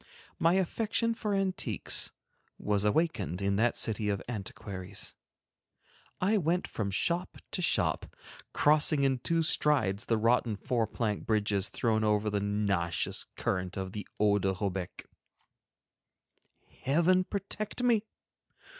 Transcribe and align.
My 0.39 0.53
affection 0.55 1.13
for 1.13 1.35
antiques 1.35 2.11
was 2.57 2.85
awakened 2.85 3.39
in 3.39 3.55
that 3.57 3.77
city 3.77 4.09
of 4.09 4.19
antiquaries. 4.27 5.13
I 6.19 6.37
went 6.39 6.67
from 6.67 6.89
shop 6.89 7.37
to 7.51 7.61
shop, 7.61 8.07
crossing 8.51 9.03
in 9.03 9.19
two 9.19 9.43
strides 9.43 10.05
the 10.05 10.17
rotten 10.17 10.55
four 10.55 10.87
plank 10.87 11.27
bridges 11.27 11.69
thrown 11.69 12.03
over 12.03 12.31
the 12.31 12.41
nauseous 12.41 13.27
current 13.37 13.77
of 13.77 13.91
the 13.91 14.07
"Eau 14.19 14.39
de 14.39 14.51
Robec." 14.55 15.05
Heaven 16.81 17.23
protect 17.23 17.83
me! 17.83 18.03